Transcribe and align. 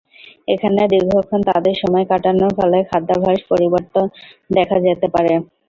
এখানে 0.47 0.81
দীর্ঘক্ষণ 0.93 1.39
তাদের 1.49 1.75
সময় 1.81 2.05
কাটানোর 2.11 2.51
ফলে 2.59 2.77
খাদ্যাভ্যাসে 2.89 3.43
পরিবর্তন 3.51 4.05
দেখা 4.49 4.77
যেতে 4.85 5.07
পারে। 5.13 5.33